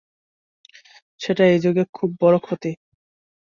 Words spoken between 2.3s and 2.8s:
ক্ষতি।